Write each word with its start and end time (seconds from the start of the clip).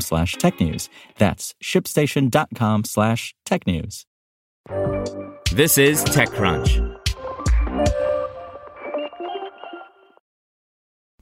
slash 0.00 0.36
technews. 0.36 0.88
That's 1.18 1.54
shipstation.com 1.62 2.84
slash 2.84 3.34
technews. 3.46 4.04
This 5.52 5.78
is 5.78 6.04
TechCrunch. 6.04 7.00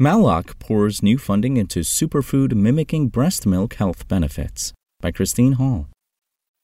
Maolac 0.00 0.58
pours 0.58 1.02
new 1.02 1.18
funding 1.18 1.58
into 1.58 1.80
superfood 1.80 2.54
mimicking 2.54 3.08
breast 3.08 3.46
milk 3.46 3.74
health 3.74 4.08
benefits 4.08 4.72
by 5.00 5.10
Christine 5.10 5.52
Hall. 5.52 5.88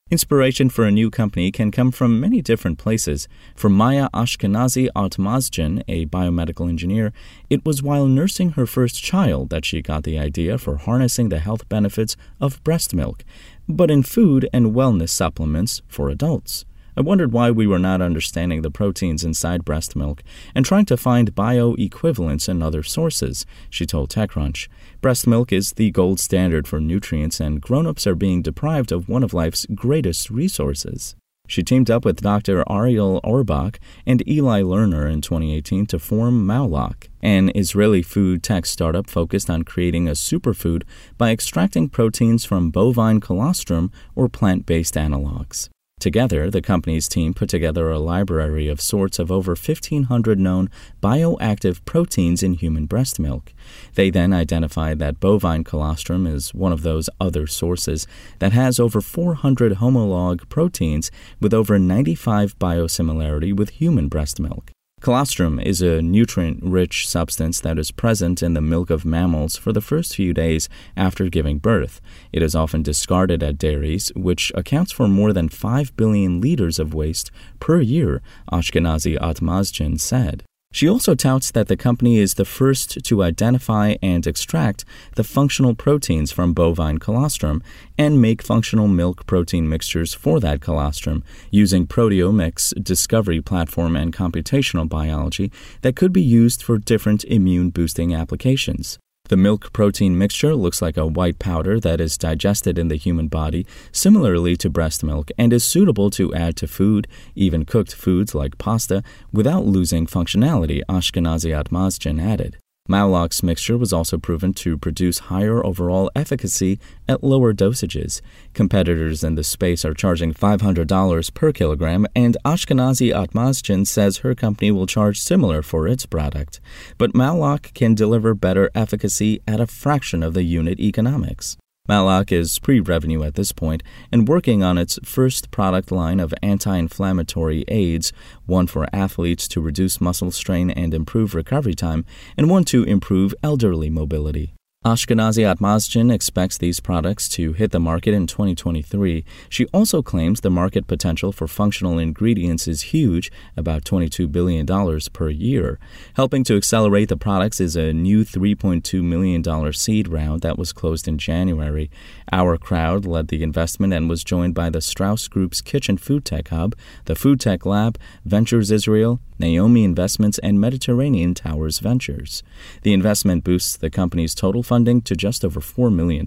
Inspiration 0.09 0.71
for 0.71 0.85
a 0.85 0.93
new 0.93 1.11
company 1.11 1.51
can 1.51 1.73
come 1.73 1.91
from 1.91 2.21
many 2.21 2.41
different 2.41 2.79
places. 2.79 3.27
For 3.57 3.69
Maya 3.69 4.09
Ashkenazi 4.15 4.89
Otmazgin, 4.95 5.83
a 5.89 6.07
biomedical 6.07 6.69
engineer, 6.69 7.13
it 7.51 7.65
was 7.65 7.83
while 7.83 8.07
nursing 8.07 8.51
her 8.51 8.67
first 8.67 9.03
child 9.03 9.51
that 9.51 9.65
she 9.65 9.83
got 9.83 10.05
the 10.05 10.17
idea 10.17 10.59
for 10.59 10.77
harnessing 10.77 11.29
the 11.29 11.41
health 11.41 11.69
benefits 11.69 12.17
of 12.41 12.63
breast 12.63 12.95
milk, 12.95 13.25
but 13.69 13.91
in 13.91 14.05
food 14.05 14.49
and 14.53 14.77
wellness 14.77 15.09
supplements 15.09 15.83
for 15.89 16.09
adults. 16.09 16.65
I 16.97 17.03
wondered 17.03 17.33
why 17.33 17.51
we 17.51 17.67
were 17.67 17.79
not 17.79 18.01
understanding 18.01 18.63
the 18.63 18.71
proteins 18.71 19.23
inside 19.23 19.67
breast 19.67 19.95
milk 19.95 20.23
and 20.55 20.65
trying 20.65 20.87
to 20.87 20.97
find 20.97 21.35
bioequivalents 21.35 22.49
in 22.49 22.63
other 22.63 22.83
sources, 22.83 23.45
she 23.69 23.85
told 23.85 24.09
TechCrunch. 24.09 24.69
Breast 25.03 25.27
milk 25.27 25.53
is 25.53 25.73
the 25.73 25.91
gold 25.91 26.19
standard 26.21 26.67
for 26.67 26.81
nutrients, 26.81 27.39
and 27.39 27.61
grown-ups 27.61 28.07
are 28.07 28.15
being 28.15 28.41
deprived 28.41 28.93
of 28.93 29.11
one 29.11 29.23
of 29.23 29.35
life's 29.35 29.67
greatest 29.75 30.31
resources. 30.31 31.15
She 31.49 31.63
teamed 31.63 31.91
up 31.91 32.05
with 32.05 32.23
Dr. 32.23 32.65
Ariel 32.69 33.21
Orbach 33.23 33.77
and 34.05 34.27
Eli 34.27 34.63
Lerner 34.63 35.11
in 35.11 35.21
2018 35.21 35.87
to 35.87 35.99
form 35.99 36.47
Maolac, 36.47 37.09
an 37.23 37.53
Israeli 37.55 38.03
food 38.03 38.43
tech 38.43 38.67
startup 38.67 39.09
focused 39.09 39.49
on 39.49 39.63
creating 39.63 40.09
a 40.09 40.13
superfood 40.13 40.83
by 41.19 41.31
extracting 41.31 41.89
proteins 41.89 42.45
from 42.45 42.71
bovine 42.71 43.21
colostrum 43.21 43.93
or 44.17 44.29
plant-based 44.29 44.95
analogs. 44.95 45.69
Together, 45.99 46.51
the 46.51 46.61
company's 46.61 47.09
team 47.09 47.33
put 47.33 47.49
together 47.49 47.91
a 47.91 47.99
library 47.99 48.69
of 48.69 48.83
sorts 48.83 49.19
of 49.19 49.33
over 49.33 49.53
1,500 49.53 50.39
known 50.39 50.69
bioactive 51.03 51.83
proteins 51.87 52.43
in 52.43 52.53
human 52.53 52.85
breast 52.85 53.19
milk. 53.19 53.55
They 53.95 54.11
then 54.11 54.35
identified 54.35 54.99
that 54.99 55.21
bovine 55.21 55.65
colostrum 55.65 56.27
is 56.27 56.53
one 56.53 56.71
of 56.71 56.83
those 56.83 57.09
other 57.19 57.47
sources 57.47 58.07
that 58.41 58.53
has 58.53 58.79
over 58.79 59.01
400 59.01 59.77
homolog 59.79 60.47
proteins 60.51 61.11
with 61.41 61.55
over 61.55 61.79
95 61.79 62.59
biosimilarity 62.59 63.57
with 63.57 63.71
human 63.71 64.09
breast 64.09 64.39
milk. 64.39 64.76
Colostrum 65.03 65.61
is 65.61 65.83
a 65.83 66.03
nutrient 66.03 66.59
rich 66.65 67.07
substance 67.07 67.61
that 67.61 67.79
is 67.79 67.91
present 67.91 68.43
in 68.43 68.55
the 68.55 68.61
milk 68.61 68.91
of 68.91 69.05
mammals 69.05 69.55
for 69.57 69.73
the 69.73 69.81
first 69.81 70.17
few 70.17 70.33
days 70.33 70.69
after 70.97 71.29
giving 71.29 71.59
birth. 71.59 72.01
It 72.33 72.43
is 72.43 72.57
often 72.57 72.83
discarded 72.83 73.43
at 73.43 73.59
dairies, 73.59 74.11
which 74.17 74.51
accounts 74.55 74.93
for 74.93 75.07
more 75.07 75.33
than 75.33 75.49
5 75.49 75.97
billion 75.97 76.41
liters 76.41 76.79
of 76.79 76.95
waste 76.95 77.31
per 77.61 77.81
year, 77.81 78.23
Ashkenazi 78.51 79.19
Otmazgin 79.19 80.01
said. 80.01 80.43
She 80.77 80.91
also 80.91 81.15
touts 81.15 81.51
that 81.53 81.69
the 81.69 81.77
company 81.79 82.19
is 82.19 82.35
the 82.35 82.45
first 82.45 83.03
to 83.03 83.23
identify 83.23 83.95
and 84.03 84.27
extract 84.27 84.85
the 85.15 85.25
functional 85.25 85.75
proteins 85.75 86.33
from 86.33 86.53
bovine 86.53 86.99
colostrum 86.99 87.63
and 87.97 88.21
make 88.21 88.43
functional 88.43 88.87
milk 88.87 89.25
protein 89.25 89.71
mixtures 89.71 90.13
for 90.13 90.39
that 90.41 90.61
colostrum 90.61 91.25
using 91.51 91.87
proteomics 91.87 92.75
discovery 92.85 93.41
platform 93.41 93.97
and 93.97 94.13
computational 94.13 94.87
biology 94.87 95.51
that 95.81 95.97
could 95.97 96.13
be 96.13 96.21
used 96.21 96.63
for 96.63 96.77
different 96.77 97.25
immune 97.25 97.71
boosting 97.71 98.15
applications. 98.15 98.99
The 99.29 99.37
milk 99.37 99.73
protein 99.73 100.17
mixture 100.17 100.55
looks 100.55 100.81
like 100.81 100.97
a 100.97 101.07
white 101.07 101.41
powder 101.41 101.81
that 101.81 102.01
is 102.01 102.17
digested 102.17 102.79
in 102.79 102.87
the 102.89 102.97
human 102.97 103.27
body, 103.27 103.67
similarly 103.91 104.57
to 104.59 104.71
breast 104.71 105.03
milk, 105.03 105.31
and 105.37 105.53
is 105.53 105.65
suitable 105.65 106.11
to 106.11 106.33
add 106.33 106.57
to 106.59 106.69
food, 106.69 107.09
even 107.35 107.65
cooked 107.65 107.95
foods 107.95 108.35
like 108.35 108.59
pasta, 108.59 109.03
without 109.33 109.67
losing 109.67 110.07
functionality, 110.07 110.81
Ashkenazi 110.89 111.51
Otmazgin 111.61 112.23
added. 112.23 112.59
Maolac's 112.87 113.43
mixture 113.43 113.77
was 113.77 113.93
also 113.93 114.19
proven 114.19 114.53
to 114.55 114.79
produce 114.79 115.19
higher 115.31 115.65
overall 115.65 116.11
efficacy 116.15 116.79
at 117.09 117.25
lower 117.25 117.53
dosages. 117.53 118.21
Competitors 118.55 119.25
in 119.25 119.35
the 119.35 119.45
space 119.45 119.85
are 119.85 119.95
charging 119.95 120.33
$500 120.33 121.35
per 121.35 121.53
kilogram, 121.53 122.07
and 122.15 122.37
Ashkenazi 122.45 123.13
Otmazgin 123.13 123.87
says 123.87 124.19
her 124.19 124.35
company 124.35 124.71
will 124.71 124.87
charge 124.87 125.21
similar 125.21 125.63
for 125.63 125.89
its 125.89 126.07
product. 126.07 126.61
But 126.99 127.13
Maolac 127.13 127.75
can 127.75 127.95
deliver 127.95 128.35
better 128.35 128.71
efficacy 128.75 129.41
at 129.47 129.61
a 129.61 129.67
fraction 129.67 130.23
of 130.23 130.35
the 130.35 130.45
unit 130.45 130.81
economics. 130.81 131.57
Maolac 131.89 132.33
is 132.33 132.59
pre 132.59 132.81
revenue 132.81 133.23
at 133.23 133.35
this 133.35 133.53
point 133.53 133.83
and 134.11 134.29
working 134.29 134.63
on 134.63 134.79
its 134.79 134.99
first 135.05 135.51
product 135.51 135.93
line 135.93 136.21
of 136.21 136.35
anti 136.43 136.77
inflammatory 136.77 137.65
aids, 137.69 138.13
one 138.47 138.67
for 138.67 138.87
athletes 138.93 139.47
to 139.49 139.61
reduce 139.61 140.01
muscle 140.01 140.31
strain 140.31 140.71
and 140.71 140.93
improve 140.93 141.35
recovery 141.35 141.75
time, 141.75 142.05
and 142.37 142.51
one 142.51 142.65
to 142.65 142.83
improve 142.85 143.35
elderly 143.43 143.91
mobility. 143.91 144.55
Ashkenazi 144.87 145.43
Otmazgin 145.43 146.15
expects 146.15 146.59
these 146.59 146.79
products 146.79 147.29
to 147.31 147.55
hit 147.55 147.73
the 147.73 147.81
market 147.81 148.15
in 148.15 148.29
2023. 148.29 149.25
She 149.49 149.67
also 149.75 150.01
claims 150.01 150.43
the 150.43 150.49
market 150.49 150.87
potential 150.87 151.33
for 151.33 151.49
functional 151.49 151.99
ingredients 151.99 152.69
is 152.69 152.83
huge, 152.95 153.33
about 153.57 153.83
$22 153.83 154.31
billion 154.31 154.65
per 155.13 155.29
year. 155.29 155.81
Helping 156.15 156.45
to 156.45 156.57
accelerate 156.57 157.09
the 157.09 157.17
products 157.17 157.61
is 157.61 157.75
a 157.75 157.93
new 157.93 158.25
$3.2 158.25 159.03
million 159.03 159.73
seed 159.73 160.07
round 160.07 160.43
that 160.43 160.57
was 160.57 160.73
closed 160.73 161.09
in 161.09 161.19
January. 161.19 161.91
Our 162.31 162.57
Crowd 162.57 163.07
led 163.07 163.27
the 163.27 163.43
investment 163.43 163.93
and 163.93 164.09
was 164.09 164.23
joined 164.23 164.55
by 164.55 164.71
the 164.71 164.81
Strauss 164.81 165.27
Group's 165.27 165.61
Kitchen 165.61 165.99
Food 165.99 166.25
Tech 166.25 166.51
Hub, 166.51 166.77
the 167.07 167.17
Food 167.17 167.41
Tech 167.41 167.67
Lab, 167.67 167.99
Ventures 168.25 168.71
Israel, 168.71 169.19
Naomi 169.39 169.85
Investments, 169.85 170.39
and 170.39 170.61
Mediterranean 170.61 171.35
Towers 171.35 171.79
Ventures. 171.81 172.43
The 172.83 172.93
investment 172.93 173.45
boosts 173.45 173.77
the 173.77 173.91
company's 173.91 174.35
total 174.35 174.63
funding 174.77 175.01
to 175.01 175.17
just 175.17 175.43
over 175.43 175.59
$4 175.59 175.91
million. 175.91 176.27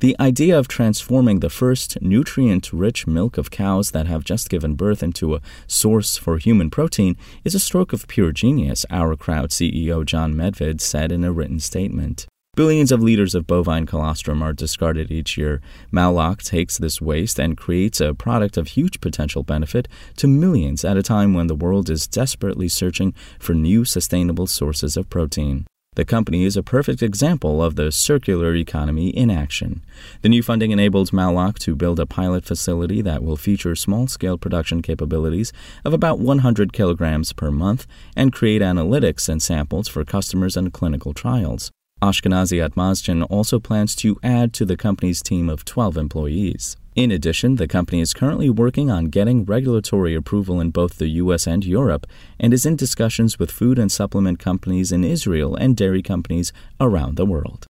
The 0.00 0.16
idea 0.20 0.58
of 0.58 0.68
transforming 0.68 1.40
the 1.40 1.48
first 1.48 1.96
nutrient 2.02 2.70
rich 2.74 3.06
milk 3.06 3.38
of 3.38 3.50
cows 3.50 3.92
that 3.92 4.06
have 4.06 4.22
just 4.22 4.50
given 4.50 4.74
birth 4.74 5.02
into 5.02 5.34
a 5.34 5.40
source 5.66 6.18
for 6.18 6.36
human 6.36 6.68
protein 6.68 7.16
is 7.42 7.54
a 7.54 7.58
stroke 7.68 7.94
of 7.94 8.06
pure 8.06 8.32
genius, 8.32 8.84
Our 8.90 9.16
Crowd 9.16 9.48
CEO 9.48 10.04
John 10.04 10.34
Medved 10.34 10.82
said 10.82 11.10
in 11.10 11.24
a 11.24 11.32
written 11.32 11.58
statement. 11.58 12.26
Billions 12.54 12.92
of 12.92 13.02
liters 13.02 13.34
of 13.34 13.46
bovine 13.46 13.86
colostrum 13.86 14.42
are 14.42 14.52
discarded 14.52 15.10
each 15.10 15.38
year. 15.38 15.62
Maolac 15.90 16.42
takes 16.42 16.76
this 16.76 17.00
waste 17.00 17.40
and 17.40 17.56
creates 17.56 17.98
a 17.98 18.12
product 18.12 18.58
of 18.58 18.68
huge 18.68 19.00
potential 19.00 19.42
benefit 19.42 19.88
to 20.18 20.28
millions 20.28 20.84
at 20.84 20.98
a 20.98 21.02
time 21.02 21.32
when 21.32 21.46
the 21.46 21.60
world 21.64 21.88
is 21.88 22.06
desperately 22.06 22.68
searching 22.68 23.14
for 23.38 23.54
new 23.54 23.86
sustainable 23.86 24.46
sources 24.46 24.98
of 24.98 25.08
protein. 25.08 25.64
The 25.94 26.04
company 26.04 26.44
is 26.44 26.56
a 26.56 26.62
perfect 26.62 27.02
example 27.02 27.62
of 27.62 27.76
the 27.76 27.92
circular 27.92 28.54
economy 28.54 29.08
in 29.10 29.30
action. 29.30 29.84
The 30.22 30.28
new 30.28 30.42
funding 30.42 30.72
enables 30.72 31.12
Maolac 31.12 31.58
to 31.60 31.76
build 31.76 32.00
a 32.00 32.06
pilot 32.06 32.44
facility 32.44 33.00
that 33.02 33.22
will 33.22 33.36
feature 33.36 33.76
small 33.76 34.08
scale 34.08 34.36
production 34.36 34.82
capabilities 34.82 35.52
of 35.84 35.92
about 35.92 36.18
100 36.18 36.72
kilograms 36.72 37.32
per 37.32 37.52
month 37.52 37.86
and 38.16 38.32
create 38.32 38.60
analytics 38.60 39.28
and 39.28 39.40
samples 39.40 39.86
for 39.86 40.04
customers 40.04 40.56
and 40.56 40.72
clinical 40.72 41.14
trials. 41.14 41.70
Ashkenazi 42.04 42.60
Otmazgin 42.62 43.26
also 43.30 43.58
plans 43.58 43.96
to 43.96 44.18
add 44.22 44.52
to 44.52 44.66
the 44.66 44.76
company's 44.76 45.22
team 45.22 45.48
of 45.48 45.64
12 45.64 45.96
employees. 45.96 46.76
In 46.94 47.10
addition, 47.10 47.56
the 47.56 47.66
company 47.66 48.02
is 48.02 48.12
currently 48.12 48.50
working 48.50 48.90
on 48.90 49.06
getting 49.06 49.46
regulatory 49.46 50.14
approval 50.14 50.60
in 50.60 50.70
both 50.70 50.98
the 50.98 51.08
US 51.22 51.46
and 51.46 51.64
Europe 51.64 52.06
and 52.38 52.52
is 52.52 52.66
in 52.66 52.76
discussions 52.76 53.38
with 53.38 53.50
food 53.50 53.78
and 53.78 53.90
supplement 53.90 54.38
companies 54.38 54.92
in 54.92 55.02
Israel 55.02 55.56
and 55.56 55.78
dairy 55.78 56.02
companies 56.02 56.52
around 56.78 57.16
the 57.16 57.24
world. 57.24 57.64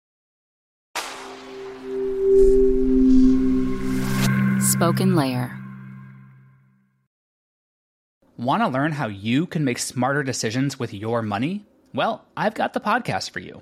Spoken 4.63 5.15
Layer 5.15 5.59
Want 8.37 8.63
to 8.63 8.67
learn 8.67 8.93
how 8.93 9.09
you 9.09 9.45
can 9.45 9.63
make 9.63 9.77
smarter 9.77 10.23
decisions 10.23 10.79
with 10.79 10.91
your 10.91 11.21
money? 11.21 11.67
Well, 11.93 12.25
I've 12.35 12.55
got 12.55 12.73
the 12.73 12.79
podcast 12.79 13.29
for 13.29 13.39
you. 13.39 13.61